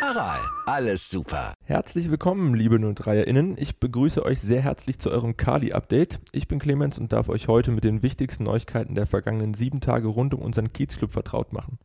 Aral, 0.00 0.38
alles 0.66 1.10
super. 1.10 1.54
Herzlich 1.64 2.08
willkommen, 2.08 2.54
liebe 2.54 2.76
03erInnen. 2.76 3.56
Ich 3.58 3.80
begrüße 3.80 4.24
euch 4.24 4.40
sehr 4.40 4.62
herzlich 4.62 5.00
zu 5.00 5.10
eurem 5.10 5.36
Kali-Update. 5.36 6.20
Ich 6.32 6.46
bin 6.46 6.60
Clemens 6.60 6.98
und 6.98 7.12
darf 7.12 7.28
euch 7.28 7.48
heute 7.48 7.72
mit 7.72 7.82
den 7.82 8.02
wichtigsten 8.02 8.44
Neuigkeiten 8.44 8.94
der 8.94 9.06
vergangenen 9.06 9.54
sieben 9.54 9.80
Tage 9.80 10.06
rund 10.06 10.34
um 10.34 10.40
unseren 10.40 10.72
Kiezclub 10.72 11.10
vertraut 11.10 11.52
machen. 11.52 11.78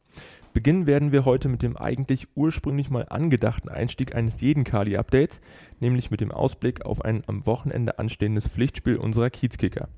Beginnen 0.53 0.85
werden 0.85 1.11
wir 1.11 1.25
heute 1.25 1.49
mit 1.49 1.63
dem 1.63 1.75
eigentlich 1.75 2.27
ursprünglich 2.35 2.91
mal 2.91 3.07
angedachten 3.09 3.69
Einstieg 3.69 4.15
eines 4.15 4.39
jeden 4.41 4.63
Kali-Updates, 4.63 5.41
nämlich 5.79 6.11
mit 6.11 6.21
dem 6.21 6.31
Ausblick 6.31 6.85
auf 6.85 7.03
ein 7.03 7.23
am 7.25 7.47
Wochenende 7.47 7.97
anstehendes 7.97 8.47
Pflichtspiel 8.47 8.97
unserer 8.97 9.31
Kiezkicker. 9.31 9.89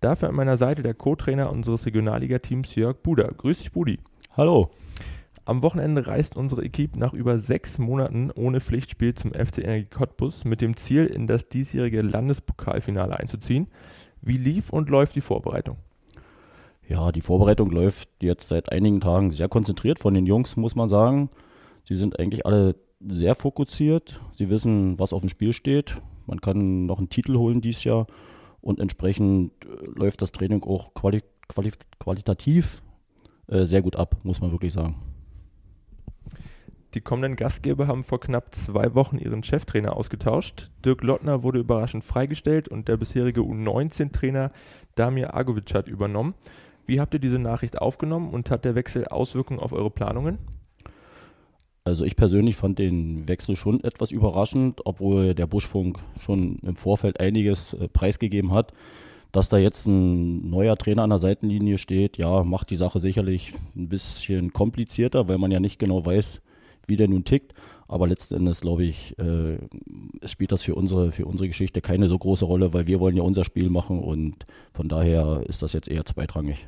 Dafür 0.00 0.28
an 0.28 0.34
meiner 0.34 0.56
Seite 0.56 0.82
der 0.82 0.94
Co-Trainer 0.94 1.50
unseres 1.50 1.86
Regionalliga-Teams 1.86 2.74
Jörg 2.74 2.96
Buder. 3.02 3.28
Grüß 3.28 3.58
dich, 3.58 3.72
Budi. 3.72 4.00
Hallo. 4.36 4.70
Am 5.46 5.62
Wochenende 5.62 6.06
reist 6.06 6.36
unsere 6.36 6.64
Equipe 6.64 6.98
nach 6.98 7.12
über 7.12 7.38
sechs 7.38 7.78
Monaten 7.78 8.30
ohne 8.34 8.60
Pflichtspiel 8.62 9.14
zum 9.14 9.32
FC 9.32 9.58
Energie 9.58 9.88
Cottbus 9.90 10.46
mit 10.46 10.62
dem 10.62 10.74
Ziel, 10.76 11.04
in 11.04 11.26
das 11.26 11.50
diesjährige 11.50 12.00
Landespokalfinale 12.00 13.18
einzuziehen. 13.18 13.68
Wie 14.22 14.38
lief 14.38 14.70
und 14.70 14.88
läuft 14.88 15.16
die 15.16 15.20
Vorbereitung? 15.20 15.76
Ja, 16.88 17.12
die 17.12 17.20
Vorbereitung 17.20 17.70
läuft 17.70 18.08
jetzt 18.20 18.48
seit 18.48 18.72
einigen 18.72 19.02
Tagen 19.02 19.32
sehr 19.32 19.48
konzentriert 19.48 19.98
von 19.98 20.14
den 20.14 20.24
Jungs, 20.24 20.56
muss 20.56 20.76
man 20.76 20.88
sagen. 20.88 21.28
Sie 21.84 21.94
sind 21.94 22.18
eigentlich 22.18 22.46
alle 22.46 22.76
sehr 23.06 23.34
fokussiert. 23.34 24.20
Sie 24.32 24.48
wissen, 24.48 24.98
was 24.98 25.12
auf 25.12 25.20
dem 25.20 25.28
Spiel 25.28 25.52
steht. 25.52 25.96
Man 26.26 26.40
kann 26.40 26.86
noch 26.86 26.98
einen 26.98 27.10
Titel 27.10 27.36
holen 27.36 27.60
dieses 27.60 27.84
Jahr 27.84 28.06
und 28.62 28.80
entsprechend 28.80 29.52
äh, 29.64 29.86
läuft 29.94 30.22
das 30.22 30.32
Training 30.32 30.62
auch 30.62 30.94
quali 30.94 31.22
quali 31.48 31.70
qualitativ 31.98 32.80
äh, 33.48 33.66
sehr 33.66 33.82
gut 33.82 33.96
ab, 33.96 34.16
muss 34.22 34.40
man 34.40 34.50
wirklich 34.50 34.72
sagen. 34.72 35.13
Die 36.94 37.00
kommenden 37.00 37.34
Gastgeber 37.34 37.88
haben 37.88 38.04
vor 38.04 38.20
knapp 38.20 38.54
zwei 38.54 38.94
Wochen 38.94 39.18
ihren 39.18 39.42
Cheftrainer 39.42 39.96
ausgetauscht. 39.96 40.70
Dirk 40.84 41.02
Lottner 41.02 41.42
wurde 41.42 41.58
überraschend 41.58 42.04
freigestellt 42.04 42.68
und 42.68 42.86
der 42.86 42.96
bisherige 42.96 43.40
U19-Trainer 43.40 44.52
Damir 44.94 45.34
Agovic 45.34 45.74
hat 45.74 45.88
übernommen. 45.88 46.34
Wie 46.86 47.00
habt 47.00 47.12
ihr 47.12 47.20
diese 47.20 47.40
Nachricht 47.40 47.80
aufgenommen 47.80 48.30
und 48.30 48.48
hat 48.48 48.64
der 48.64 48.76
Wechsel 48.76 49.06
Auswirkungen 49.08 49.58
auf 49.58 49.72
eure 49.72 49.90
Planungen? 49.90 50.38
Also 51.82 52.04
ich 52.04 52.14
persönlich 52.14 52.54
fand 52.54 52.78
den 52.78 53.26
Wechsel 53.28 53.56
schon 53.56 53.82
etwas 53.82 54.12
überraschend, 54.12 54.82
obwohl 54.84 55.34
der 55.34 55.48
Buschfunk 55.48 55.98
schon 56.20 56.58
im 56.60 56.76
Vorfeld 56.76 57.18
einiges 57.18 57.74
äh, 57.74 57.88
preisgegeben 57.88 58.52
hat. 58.52 58.72
Dass 59.32 59.48
da 59.48 59.58
jetzt 59.58 59.86
ein 59.88 60.48
neuer 60.48 60.76
Trainer 60.76 61.02
an 61.02 61.10
der 61.10 61.18
Seitenlinie 61.18 61.78
steht, 61.78 62.18
ja, 62.18 62.44
macht 62.44 62.70
die 62.70 62.76
Sache 62.76 63.00
sicherlich 63.00 63.52
ein 63.74 63.88
bisschen 63.88 64.52
komplizierter, 64.52 65.28
weil 65.28 65.38
man 65.38 65.50
ja 65.50 65.58
nicht 65.58 65.80
genau 65.80 66.06
weiß, 66.06 66.40
wie 66.86 66.96
der 66.96 67.08
nun 67.08 67.24
tickt. 67.24 67.54
Aber 67.86 68.06
letzten 68.06 68.34
Endes, 68.34 68.60
glaube 68.60 68.84
ich, 68.84 69.18
äh, 69.18 69.58
spielt 70.26 70.52
das 70.52 70.62
für 70.62 70.74
unsere, 70.74 71.12
für 71.12 71.26
unsere 71.26 71.48
Geschichte 71.48 71.80
keine 71.80 72.08
so 72.08 72.18
große 72.18 72.44
Rolle, 72.44 72.72
weil 72.72 72.86
wir 72.86 72.98
wollen 72.98 73.16
ja 73.16 73.22
unser 73.22 73.44
Spiel 73.44 73.70
machen 73.70 74.02
und 74.02 74.44
von 74.72 74.88
daher 74.88 75.42
ist 75.46 75.62
das 75.62 75.74
jetzt 75.74 75.88
eher 75.88 76.04
zweitrangig. 76.04 76.66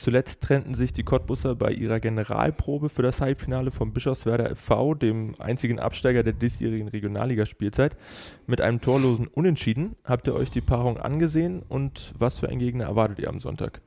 Zuletzt 0.00 0.42
trennten 0.42 0.72
sich 0.72 0.94
die 0.94 1.02
Cottbusser 1.02 1.54
bei 1.54 1.72
ihrer 1.72 2.00
Generalprobe 2.00 2.88
für 2.88 3.02
das 3.02 3.20
Halbfinale 3.20 3.70
vom 3.70 3.92
Bischofswerder 3.92 4.56
FV, 4.56 4.94
dem 4.94 5.34
einzigen 5.38 5.78
Absteiger 5.78 6.22
der 6.22 6.32
diesjährigen 6.32 6.88
Regionalligaspielzeit, 6.88 7.98
mit 8.46 8.62
einem 8.62 8.80
torlosen 8.80 9.26
Unentschieden. 9.26 9.96
Habt 10.04 10.26
ihr 10.26 10.34
euch 10.34 10.50
die 10.50 10.62
Paarung 10.62 10.96
angesehen 10.96 11.62
und 11.68 12.14
was 12.18 12.38
für 12.38 12.48
einen 12.48 12.60
Gegner 12.60 12.84
erwartet 12.84 13.18
ihr 13.18 13.28
am 13.28 13.40
Sonntag? 13.40 13.82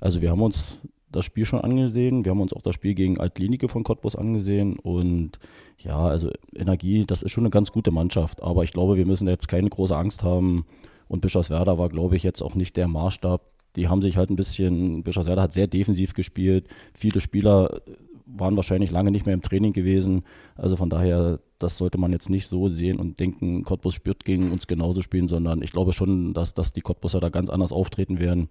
Also 0.00 0.20
wir 0.20 0.30
haben 0.30 0.42
uns 0.42 0.80
das 1.10 1.24
Spiel 1.24 1.44
schon 1.44 1.60
angesehen. 1.60 2.24
Wir 2.24 2.30
haben 2.30 2.40
uns 2.40 2.52
auch 2.52 2.62
das 2.62 2.74
Spiel 2.74 2.94
gegen 2.94 3.18
Altlinike 3.18 3.68
von 3.68 3.84
Cottbus 3.84 4.16
angesehen. 4.16 4.78
Und 4.78 5.38
ja, 5.78 5.98
also 5.98 6.30
Energie, 6.54 7.04
das 7.06 7.22
ist 7.22 7.32
schon 7.32 7.44
eine 7.44 7.50
ganz 7.50 7.72
gute 7.72 7.90
Mannschaft. 7.90 8.42
Aber 8.42 8.64
ich 8.64 8.72
glaube, 8.72 8.96
wir 8.96 9.06
müssen 9.06 9.28
jetzt 9.28 9.48
keine 9.48 9.70
große 9.70 9.96
Angst 9.96 10.22
haben. 10.22 10.64
Und 11.08 11.20
Bischofswerda 11.22 11.78
war, 11.78 11.88
glaube 11.88 12.16
ich, 12.16 12.22
jetzt 12.22 12.42
auch 12.42 12.54
nicht 12.54 12.76
der 12.76 12.88
Maßstab. 12.88 13.42
Die 13.76 13.88
haben 13.88 14.02
sich 14.02 14.16
halt 14.16 14.30
ein 14.30 14.36
bisschen, 14.36 15.02
Bischofswerda 15.02 15.42
hat 15.42 15.52
sehr 15.52 15.66
defensiv 15.66 16.14
gespielt. 16.14 16.68
Viele 16.94 17.20
Spieler 17.20 17.82
waren 18.26 18.56
wahrscheinlich 18.56 18.90
lange 18.90 19.10
nicht 19.10 19.26
mehr 19.26 19.34
im 19.34 19.42
Training 19.42 19.72
gewesen. 19.72 20.22
Also 20.54 20.76
von 20.76 20.90
daher, 20.90 21.40
das 21.58 21.76
sollte 21.76 21.98
man 21.98 22.12
jetzt 22.12 22.30
nicht 22.30 22.46
so 22.46 22.68
sehen 22.68 22.98
und 22.98 23.18
denken, 23.18 23.64
Cottbus 23.64 23.94
spürt 23.94 24.24
gegen 24.24 24.52
uns 24.52 24.66
genauso 24.66 25.02
spielen, 25.02 25.28
sondern 25.28 25.62
ich 25.62 25.72
glaube 25.72 25.92
schon, 25.92 26.32
dass, 26.32 26.54
dass 26.54 26.72
die 26.72 26.80
Cottbuser 26.80 27.20
da 27.20 27.28
ganz 27.28 27.50
anders 27.50 27.72
auftreten 27.72 28.18
werden. 28.18 28.48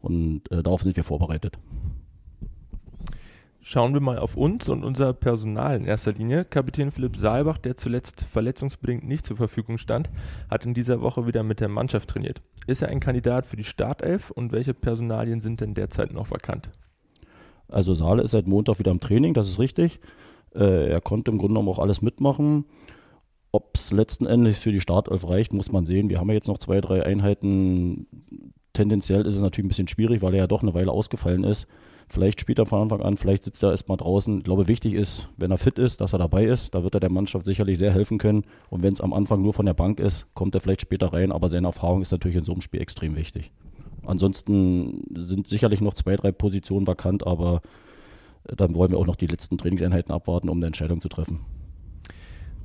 Und 0.00 0.50
äh, 0.50 0.62
darauf 0.62 0.82
sind 0.82 0.96
wir 0.96 1.04
vorbereitet. 1.04 1.58
Schauen 3.64 3.94
wir 3.94 4.00
mal 4.00 4.18
auf 4.18 4.36
uns 4.36 4.68
und 4.68 4.82
unser 4.82 5.12
Personal 5.12 5.76
in 5.76 5.84
erster 5.84 6.12
Linie. 6.12 6.44
Kapitän 6.44 6.90
Philipp 6.90 7.14
Saalbach, 7.14 7.58
der 7.58 7.76
zuletzt 7.76 8.20
verletzungsbedingt 8.20 9.04
nicht 9.04 9.24
zur 9.24 9.36
Verfügung 9.36 9.78
stand, 9.78 10.10
hat 10.50 10.66
in 10.66 10.74
dieser 10.74 11.00
Woche 11.00 11.28
wieder 11.28 11.44
mit 11.44 11.60
der 11.60 11.68
Mannschaft 11.68 12.10
trainiert. 12.10 12.42
Ist 12.66 12.82
er 12.82 12.88
ein 12.88 12.98
Kandidat 12.98 13.46
für 13.46 13.54
die 13.54 13.62
Startelf 13.62 14.32
und 14.32 14.50
welche 14.50 14.74
Personalien 14.74 15.40
sind 15.40 15.60
denn 15.60 15.74
derzeit 15.74 16.12
noch 16.12 16.32
vakant? 16.32 16.70
Also 17.68 17.94
Saale 17.94 18.24
ist 18.24 18.32
seit 18.32 18.48
Montag 18.48 18.80
wieder 18.80 18.90
im 18.90 18.98
Training, 18.98 19.32
das 19.32 19.48
ist 19.48 19.60
richtig. 19.60 20.00
Äh, 20.56 20.90
er 20.90 21.00
konnte 21.00 21.30
im 21.30 21.38
Grunde 21.38 21.54
genommen 21.54 21.68
auch 21.68 21.78
alles 21.78 22.02
mitmachen. 22.02 22.64
Ob 23.52 23.76
es 23.76 23.92
letzten 23.92 24.26
Endes 24.26 24.58
für 24.58 24.72
die 24.72 24.80
Startelf 24.80 25.28
reicht, 25.28 25.52
muss 25.52 25.70
man 25.70 25.86
sehen. 25.86 26.10
Wir 26.10 26.18
haben 26.18 26.28
ja 26.28 26.34
jetzt 26.34 26.48
noch 26.48 26.58
zwei, 26.58 26.80
drei 26.80 27.06
Einheiten. 27.06 28.08
Tendenziell 28.72 29.24
ist 29.24 29.36
es 29.36 29.40
natürlich 29.40 29.66
ein 29.66 29.68
bisschen 29.68 29.88
schwierig, 29.88 30.20
weil 30.20 30.34
er 30.34 30.40
ja 30.40 30.46
doch 30.48 30.62
eine 30.62 30.74
Weile 30.74 30.90
ausgefallen 30.90 31.44
ist. 31.44 31.68
Vielleicht 32.08 32.40
spielt 32.40 32.58
er 32.58 32.66
von 32.66 32.82
Anfang 32.82 33.00
an, 33.00 33.16
vielleicht 33.16 33.44
sitzt 33.44 33.62
er 33.62 33.70
erstmal 33.70 33.96
draußen. 33.96 34.38
Ich 34.38 34.44
glaube, 34.44 34.68
wichtig 34.68 34.94
ist, 34.94 35.28
wenn 35.36 35.50
er 35.50 35.58
fit 35.58 35.78
ist, 35.78 36.00
dass 36.00 36.12
er 36.12 36.18
dabei 36.18 36.44
ist. 36.44 36.74
Da 36.74 36.82
wird 36.82 36.94
er 36.94 37.00
der 37.00 37.10
Mannschaft 37.10 37.46
sicherlich 37.46 37.78
sehr 37.78 37.92
helfen 37.92 38.18
können. 38.18 38.44
Und 38.70 38.82
wenn 38.82 38.92
es 38.92 39.00
am 39.00 39.12
Anfang 39.12 39.42
nur 39.42 39.52
von 39.52 39.66
der 39.66 39.74
Bank 39.74 40.00
ist, 40.00 40.26
kommt 40.34 40.54
er 40.54 40.60
vielleicht 40.60 40.82
später 40.82 41.12
rein. 41.12 41.32
Aber 41.32 41.48
seine 41.48 41.66
Erfahrung 41.66 42.02
ist 42.02 42.12
natürlich 42.12 42.36
in 42.36 42.44
so 42.44 42.52
einem 42.52 42.60
Spiel 42.60 42.80
extrem 42.80 43.16
wichtig. 43.16 43.52
Ansonsten 44.04 45.04
sind 45.14 45.48
sicherlich 45.48 45.80
noch 45.80 45.94
zwei, 45.94 46.16
drei 46.16 46.32
Positionen 46.32 46.86
vakant, 46.86 47.26
aber 47.26 47.62
äh, 48.44 48.56
dann 48.56 48.74
wollen 48.74 48.90
wir 48.90 48.98
auch 48.98 49.06
noch 49.06 49.16
die 49.16 49.26
letzten 49.26 49.58
Trainingseinheiten 49.58 50.12
abwarten, 50.12 50.48
um 50.48 50.58
eine 50.58 50.66
Entscheidung 50.66 51.00
zu 51.00 51.08
treffen. 51.08 51.40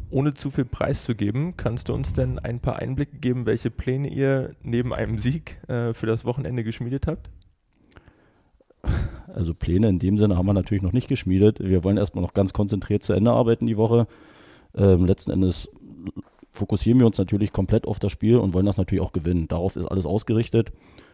Ohne 0.10 0.34
zu 0.34 0.50
viel 0.50 0.66
preiszugeben, 0.66 1.58
kannst 1.58 1.90
du 1.90 1.94
uns 1.94 2.14
denn 2.14 2.40
ein 2.40 2.62
paar 2.62 2.78
Einblicke 2.78 3.18
geben, 3.18 3.46
welche 3.46 3.70
Pläne 3.70 4.08
ihr 4.08 4.56
neben 4.64 4.94
einem 4.94 5.20
Sieg 5.20 5.58
äh, 5.68 5.94
für 5.94 6.08
das 6.08 6.24
Wochenende 6.24 6.64
geschmiedet 6.64 7.08
habt? 7.08 7.30
Also 9.38 9.54
Pläne 9.54 9.88
in 9.88 10.00
dem 10.00 10.18
Sinne 10.18 10.36
haben 10.36 10.48
wir 10.48 10.54
natürlich 10.54 10.82
noch 10.82 10.94
nicht 10.94 11.08
geschmiedet. 11.08 11.60
Wir 11.60 11.84
wollen 11.84 11.98
erstmal 11.98 12.24
noch 12.24 12.34
ganz 12.34 12.54
konzentriert 12.54 13.04
zu 13.04 13.14
Ende 13.14 13.32
arbeiten 13.32 13.68
die 13.68 13.78
Woche. 13.78 14.08
Ähm, 14.76 15.06
letzten 15.06 15.30
Endes 15.30 15.70
fokussieren 16.54 17.00
wir 17.00 17.06
uns 17.06 17.20
natürlich 17.20 17.54
komplett 17.54 17.88
auf 17.88 18.00
das 18.00 18.12
Spiel 18.12 18.38
und 18.38 18.56
wollen 18.56 18.66
das 18.66 18.78
natürlich 18.78 19.04
auch 19.04 19.12
gewinnen. 19.12 19.48
Darauf 19.48 19.76
ist 19.76 19.86
alles 19.86 20.08
ausgerichtet. 20.08 20.72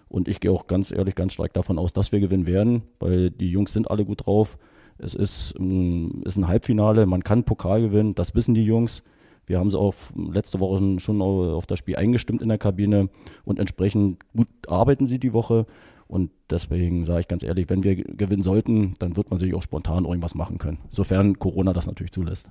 Und 0.08 0.30
ich 0.30 0.40
gehe 0.40 0.52
auch 0.52 0.68
ganz 0.68 0.92
ehrlich, 0.92 1.16
ganz 1.16 1.34
stark 1.34 1.54
davon 1.54 1.78
aus, 1.78 1.92
dass 1.92 2.14
wir 2.14 2.22
gewinnen 2.22 2.48
werden, 2.48 2.84
weil 3.00 3.30
die 3.30 3.50
Jungs 3.50 3.74
sind 3.74 3.92
alle 3.92 4.06
gut 4.06 4.26
drauf. 4.26 4.58
Es 4.98 5.16
ist, 5.16 5.56
ähm, 5.60 6.22
ist 6.24 6.38
ein 6.38 6.48
Halbfinale, 6.48 7.06
man 7.06 7.24
kann 7.24 7.44
Pokal 7.44 7.82
gewinnen, 7.82 8.16
das 8.16 8.36
wissen 8.36 8.54
die 8.54 8.64
Jungs. 8.64 9.04
Wir 9.46 9.60
haben 9.60 9.70
sie 9.70 9.78
auch 9.78 9.96
letzte 10.16 10.62
Woche 10.62 11.00
schon 11.00 11.22
auf 11.22 11.66
das 11.66 11.80
Spiel 11.80 11.98
eingestimmt 11.98 12.42
in 12.42 12.48
der 12.48 12.58
Kabine 12.58 13.10
und 13.44 13.60
entsprechend 13.60 14.20
gut 14.34 14.48
arbeiten 14.68 15.08
sie 15.08 15.20
die 15.20 15.34
Woche. 15.34 15.66
Und 16.08 16.32
deswegen 16.50 17.06
sage 17.06 17.22
ich 17.22 17.28
ganz 17.28 17.44
ehrlich, 17.44 17.70
wenn 17.70 17.84
wir 17.84 17.96
gewinnen 17.96 18.44
sollten, 18.44 18.94
dann 19.00 19.16
wird 19.16 19.30
man 19.30 19.40
sich 19.40 19.54
auch 19.54 19.64
spontan 19.64 20.06
irgendwas 20.06 20.36
machen 20.36 20.58
können, 20.58 20.80
sofern 20.90 21.40
Corona 21.40 21.74
das 21.74 21.88
natürlich 21.88 22.12
zulässt. 22.12 22.50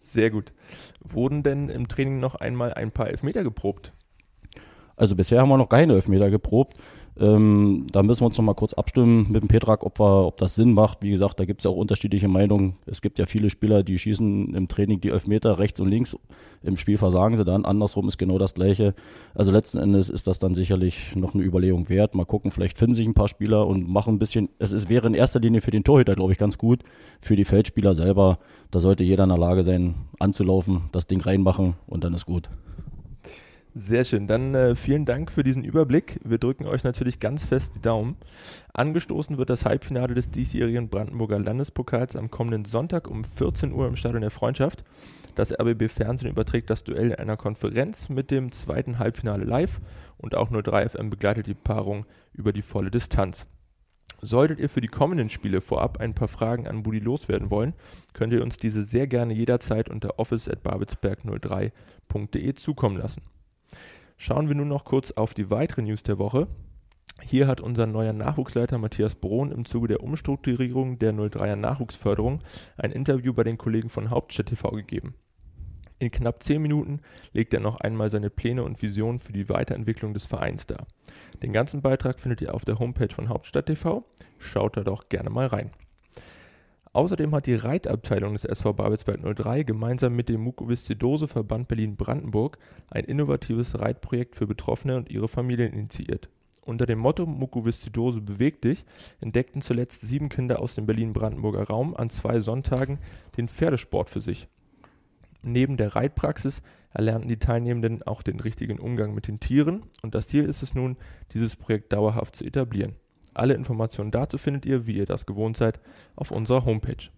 Sehr 0.00 0.30
gut. 0.30 0.52
Wurden 1.00 1.42
denn 1.42 1.68
im 1.68 1.88
Training 1.88 2.20
noch 2.20 2.36
einmal 2.36 2.74
ein 2.74 2.92
paar 2.92 3.08
Elfmeter 3.08 3.42
geprobt? 3.42 3.92
Also 4.96 5.16
bisher 5.16 5.40
haben 5.40 5.48
wir 5.48 5.58
noch 5.58 5.68
keine 5.68 5.94
Elfmeter 5.94 6.30
geprobt. 6.30 6.76
Ähm, 7.18 7.86
da 7.90 8.02
müssen 8.02 8.20
wir 8.20 8.26
uns 8.26 8.36
noch 8.36 8.44
mal 8.44 8.54
kurz 8.54 8.74
abstimmen 8.74 9.26
mit 9.30 9.42
dem 9.42 9.48
Petrak, 9.48 9.84
ob, 9.84 9.98
wir, 9.98 10.26
ob 10.26 10.36
das 10.36 10.54
Sinn 10.54 10.72
macht. 10.72 11.02
Wie 11.02 11.10
gesagt, 11.10 11.40
da 11.40 11.46
gibt 11.46 11.60
es 11.60 11.64
ja 11.64 11.70
auch 11.70 11.76
unterschiedliche 11.76 12.28
Meinungen. 12.28 12.76
Es 12.84 13.00
gibt 13.00 13.18
ja 13.18 13.26
viele 13.26 13.48
Spieler, 13.48 13.82
die 13.82 13.98
schießen 13.98 14.54
im 14.54 14.68
Training 14.68 15.00
die 15.00 15.08
Elfmeter 15.08 15.58
rechts 15.58 15.80
und 15.80 15.88
links. 15.88 16.16
Im 16.62 16.76
Spiel 16.76 16.98
versagen 16.98 17.36
sie 17.36 17.44
dann. 17.44 17.64
Andersrum 17.64 18.08
ist 18.08 18.18
genau 18.18 18.38
das 18.38 18.54
Gleiche. 18.54 18.94
Also 19.34 19.50
letzten 19.50 19.78
Endes 19.78 20.10
ist 20.10 20.26
das 20.26 20.38
dann 20.38 20.54
sicherlich 20.54 21.16
noch 21.16 21.34
eine 21.34 21.42
Überlegung 21.42 21.88
wert. 21.88 22.14
Mal 22.14 22.26
gucken, 22.26 22.50
vielleicht 22.50 22.76
finden 22.76 22.94
sich 22.94 23.06
ein 23.06 23.14
paar 23.14 23.28
Spieler 23.28 23.66
und 23.66 23.88
machen 23.88 24.16
ein 24.16 24.18
bisschen. 24.18 24.50
Es 24.58 24.72
ist, 24.72 24.90
wäre 24.90 25.06
in 25.06 25.14
erster 25.14 25.40
Linie 25.40 25.62
für 25.62 25.70
den 25.70 25.84
Torhüter, 25.84 26.16
glaube 26.16 26.32
ich, 26.32 26.38
ganz 26.38 26.58
gut. 26.58 26.82
Für 27.20 27.36
die 27.36 27.44
Feldspieler 27.44 27.94
selber, 27.94 28.38
da 28.70 28.78
sollte 28.78 29.04
jeder 29.04 29.24
in 29.24 29.30
der 29.30 29.38
Lage 29.38 29.62
sein, 29.62 29.94
anzulaufen, 30.18 30.90
das 30.92 31.06
Ding 31.06 31.20
reinmachen 31.20 31.74
und 31.86 32.04
dann 32.04 32.14
ist 32.14 32.26
gut. 32.26 32.50
Sehr 33.78 34.06
schön. 34.06 34.26
Dann 34.26 34.54
äh, 34.54 34.74
vielen 34.74 35.04
Dank 35.04 35.30
für 35.30 35.44
diesen 35.44 35.62
Überblick. 35.62 36.18
Wir 36.24 36.38
drücken 36.38 36.64
euch 36.64 36.82
natürlich 36.82 37.20
ganz 37.20 37.44
fest 37.44 37.74
die 37.74 37.82
Daumen. 37.82 38.16
Angestoßen 38.72 39.36
wird 39.36 39.50
das 39.50 39.66
Halbfinale 39.66 40.14
des 40.14 40.30
diesjährigen 40.30 40.88
Brandenburger 40.88 41.38
Landespokals 41.38 42.16
am 42.16 42.30
kommenden 42.30 42.64
Sonntag 42.64 43.06
um 43.06 43.22
14 43.22 43.74
Uhr 43.74 43.86
im 43.86 43.96
Stadion 43.96 44.22
der 44.22 44.30
Freundschaft. 44.30 44.82
Das 45.34 45.52
RBB 45.52 45.90
Fernsehen 45.90 46.30
überträgt 46.30 46.70
das 46.70 46.84
Duell 46.84 47.08
in 47.08 47.16
einer 47.16 47.36
Konferenz 47.36 48.08
mit 48.08 48.30
dem 48.30 48.50
zweiten 48.50 48.98
Halbfinale 48.98 49.44
live 49.44 49.82
und 50.16 50.34
auch 50.34 50.48
nur 50.48 50.62
3FM 50.62 51.10
begleitet 51.10 51.46
die 51.46 51.52
Paarung 51.52 52.06
über 52.32 52.54
die 52.54 52.62
volle 52.62 52.90
Distanz. 52.90 53.46
Solltet 54.22 54.58
ihr 54.58 54.70
für 54.70 54.80
die 54.80 54.88
kommenden 54.88 55.28
Spiele 55.28 55.60
vorab 55.60 56.00
ein 56.00 56.14
paar 56.14 56.28
Fragen 56.28 56.66
an 56.66 56.82
Budi 56.82 57.00
loswerden 57.00 57.50
wollen, 57.50 57.74
könnt 58.14 58.32
ihr 58.32 58.42
uns 58.42 58.56
diese 58.56 58.84
sehr 58.84 59.06
gerne 59.06 59.34
jederzeit 59.34 59.90
unter 59.90 60.18
office@babelsberg03.de 60.18 62.54
zukommen 62.54 62.96
lassen. 62.96 63.20
Schauen 64.18 64.48
wir 64.48 64.54
nun 64.54 64.68
noch 64.68 64.84
kurz 64.84 65.10
auf 65.12 65.34
die 65.34 65.50
weiteren 65.50 65.84
News 65.84 66.02
der 66.02 66.18
Woche. 66.18 66.48
Hier 67.22 67.46
hat 67.46 67.60
unser 67.60 67.86
neuer 67.86 68.12
Nachwuchsleiter 68.12 68.78
Matthias 68.78 69.14
Brohn 69.14 69.52
im 69.52 69.64
Zuge 69.64 69.88
der 69.88 70.02
Umstrukturierung 70.02 70.98
der 70.98 71.12
03er 71.12 71.56
Nachwuchsförderung 71.56 72.40
ein 72.76 72.92
Interview 72.92 73.32
bei 73.32 73.44
den 73.44 73.58
Kollegen 73.58 73.90
von 73.90 74.10
Hauptstadt 74.10 74.46
TV 74.46 74.70
gegeben. 74.70 75.14
In 75.98 76.10
knapp 76.10 76.42
10 76.42 76.60
Minuten 76.60 77.00
legt 77.32 77.54
er 77.54 77.60
noch 77.60 77.80
einmal 77.80 78.10
seine 78.10 78.28
Pläne 78.28 78.64
und 78.64 78.80
Visionen 78.82 79.18
für 79.18 79.32
die 79.32 79.48
Weiterentwicklung 79.48 80.12
des 80.12 80.26
Vereins 80.26 80.66
dar. 80.66 80.86
Den 81.42 81.52
ganzen 81.52 81.80
Beitrag 81.80 82.20
findet 82.20 82.42
ihr 82.42 82.54
auf 82.54 82.64
der 82.64 82.78
Homepage 82.78 83.14
von 83.14 83.28
Hauptstadt 83.28 83.66
TV. 83.66 84.04
Schaut 84.38 84.76
da 84.76 84.84
doch 84.84 85.08
gerne 85.08 85.30
mal 85.30 85.46
rein. 85.46 85.70
Außerdem 86.96 87.34
hat 87.34 87.44
die 87.44 87.54
Reitabteilung 87.54 88.32
des 88.32 88.46
SV 88.46 88.72
Babelsberg 88.72 89.20
03 89.20 89.64
gemeinsam 89.64 90.16
mit 90.16 90.30
dem 90.30 90.40
Mukoviszidose 90.40 91.28
Verband 91.28 91.68
Berlin-Brandenburg 91.68 92.56
ein 92.88 93.04
innovatives 93.04 93.78
Reitprojekt 93.78 94.34
für 94.34 94.46
Betroffene 94.46 94.96
und 94.96 95.10
ihre 95.10 95.28
Familien 95.28 95.74
initiiert. 95.74 96.30
Unter 96.62 96.86
dem 96.86 96.98
Motto 96.98 97.26
Mukoviszidose 97.26 98.22
bewegt 98.22 98.64
dich 98.64 98.86
entdeckten 99.20 99.60
zuletzt 99.60 100.00
sieben 100.00 100.30
Kinder 100.30 100.58
aus 100.58 100.74
dem 100.74 100.86
Berlin-Brandenburger 100.86 101.64
Raum 101.64 101.94
an 101.94 102.08
zwei 102.08 102.40
Sonntagen 102.40 102.98
den 103.36 103.46
Pferdesport 103.46 104.08
für 104.08 104.22
sich. 104.22 104.48
Neben 105.42 105.76
der 105.76 105.96
Reitpraxis 105.96 106.62
erlernten 106.94 107.28
die 107.28 107.38
Teilnehmenden 107.38 108.04
auch 108.04 108.22
den 108.22 108.40
richtigen 108.40 108.78
Umgang 108.78 109.12
mit 109.12 109.28
den 109.28 109.38
Tieren 109.38 109.82
und 110.00 110.14
das 110.14 110.28
Ziel 110.28 110.46
ist 110.46 110.62
es 110.62 110.74
nun, 110.74 110.96
dieses 111.34 111.56
Projekt 111.56 111.92
dauerhaft 111.92 112.36
zu 112.36 112.44
etablieren. 112.46 112.94
Alle 113.36 113.54
Informationen 113.54 114.10
dazu 114.10 114.38
findet 114.38 114.64
ihr, 114.64 114.86
wie 114.86 114.96
ihr 114.96 115.04
das 115.04 115.26
gewohnt 115.26 115.58
seid, 115.58 115.78
auf 116.14 116.30
unserer 116.30 116.64
Homepage. 116.64 117.10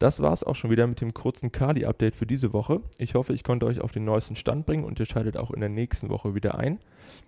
Das 0.00 0.20
war 0.20 0.32
es 0.32 0.42
auch 0.42 0.56
schon 0.56 0.70
wieder 0.70 0.86
mit 0.86 1.00
dem 1.00 1.14
kurzen 1.14 1.52
Kali-Update 1.52 2.16
für 2.16 2.26
diese 2.26 2.52
Woche. 2.52 2.80
Ich 2.98 3.14
hoffe, 3.14 3.32
ich 3.32 3.44
konnte 3.44 3.66
euch 3.66 3.80
auf 3.80 3.92
den 3.92 4.04
neuesten 4.04 4.34
Stand 4.34 4.66
bringen 4.66 4.84
und 4.84 4.98
ihr 4.98 5.06
schaltet 5.06 5.36
auch 5.36 5.52
in 5.52 5.60
der 5.60 5.68
nächsten 5.68 6.08
Woche 6.08 6.34
wieder 6.34 6.56
ein. 6.56 6.80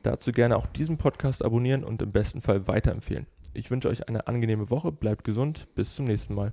Dazu 0.02 0.32
gerne 0.32 0.56
auch 0.56 0.66
diesen 0.66 0.98
Podcast 0.98 1.44
abonnieren 1.44 1.84
und 1.84 2.02
im 2.02 2.10
besten 2.10 2.40
Fall 2.40 2.66
weiterempfehlen. 2.66 3.26
Ich 3.54 3.70
wünsche 3.70 3.88
euch 3.88 4.08
eine 4.08 4.26
angenehme 4.26 4.70
Woche, 4.70 4.90
bleibt 4.90 5.24
gesund, 5.24 5.68
bis 5.74 5.94
zum 5.94 6.06
nächsten 6.06 6.34
Mal. 6.34 6.52